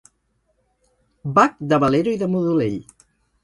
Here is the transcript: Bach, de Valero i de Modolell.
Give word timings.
Bach, 1.37 1.61
de 1.75 1.81
Valero 1.87 2.17
i 2.17 2.21
de 2.25 2.33
Modolell. 2.35 2.85